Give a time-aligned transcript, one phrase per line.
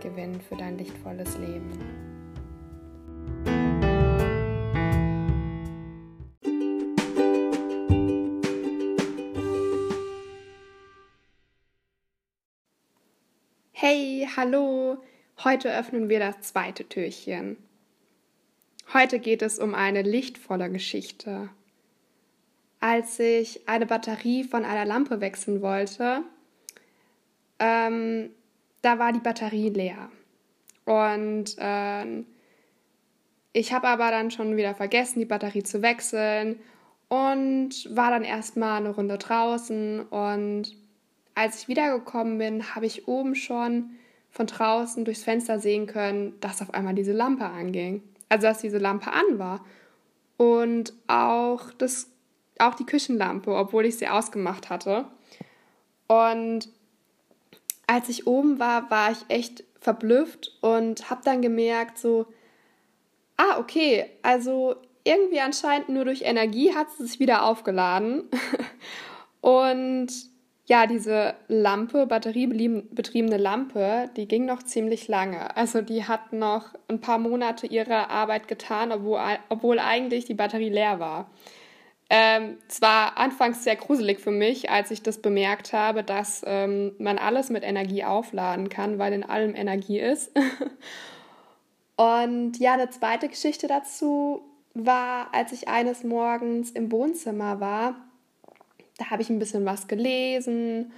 [0.00, 1.70] gewinnen für dein lichtvolles Leben.
[13.72, 15.02] Hey, hallo!
[15.42, 17.56] Heute öffnen wir das zweite Türchen.
[18.92, 21.48] Heute geht es um eine lichtvolle Geschichte.
[22.80, 26.24] Als ich eine Batterie von einer Lampe wechseln wollte,
[27.58, 28.30] ähm,
[28.82, 30.10] da war die Batterie leer.
[30.84, 32.24] Und äh,
[33.52, 36.60] ich habe aber dann schon wieder vergessen, die Batterie zu wechseln
[37.08, 40.02] und war dann erstmal eine Runde draußen.
[40.02, 40.76] Und
[41.34, 43.90] als ich wiedergekommen bin, habe ich oben schon
[44.30, 48.02] von draußen durchs Fenster sehen können, dass auf einmal diese Lampe anging.
[48.28, 49.64] Also dass diese Lampe an war.
[50.36, 52.08] Und auch, das,
[52.58, 55.06] auch die Küchenlampe, obwohl ich sie ausgemacht hatte.
[56.06, 56.68] Und
[57.90, 62.26] als ich oben war, war ich echt verblüfft und habe dann gemerkt, so,
[63.36, 68.28] ah, okay, also irgendwie anscheinend nur durch Energie hat es sich wieder aufgeladen.
[69.40, 70.08] und
[70.66, 75.56] ja, diese Lampe, batteriebetriebene Lampe, die ging noch ziemlich lange.
[75.56, 80.70] Also die hat noch ein paar Monate ihre Arbeit getan, obwohl, obwohl eigentlich die Batterie
[80.70, 81.28] leer war.
[82.12, 86.92] Ähm, es war anfangs sehr gruselig für mich, als ich das bemerkt habe, dass ähm,
[86.98, 90.32] man alles mit Energie aufladen kann, weil in allem Energie ist.
[91.96, 94.42] Und ja, eine zweite Geschichte dazu
[94.74, 97.94] war, als ich eines Morgens im Wohnzimmer war.
[98.98, 100.92] Da habe ich ein bisschen was gelesen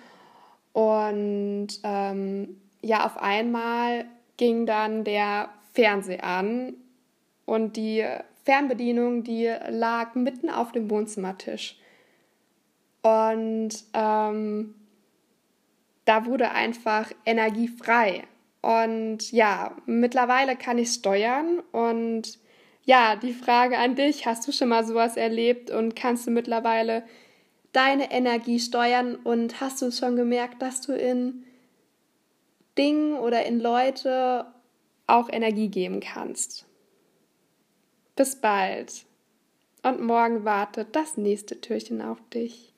[0.73, 4.07] und ähm, ja, auf einmal
[4.37, 6.75] ging dann der Fernseher an
[7.45, 8.05] und die
[8.45, 11.79] Fernbedienung, die lag mitten auf dem Wohnzimmertisch.
[13.03, 14.75] Und ähm,
[16.05, 18.25] da wurde einfach Energie frei.
[18.61, 21.61] Und ja, mittlerweile kann ich steuern.
[21.73, 22.39] Und
[22.85, 27.05] ja, die Frage an dich, hast du schon mal sowas erlebt und kannst du mittlerweile
[27.73, 29.17] deine Energie steuern?
[29.17, 31.45] Und hast du schon gemerkt, dass du in
[32.79, 34.47] Dingen oder in Leute
[35.07, 36.67] auch Energie geben kannst?
[38.15, 39.07] Bis bald.
[39.83, 42.72] Und morgen wartet das nächste Türchen auf dich.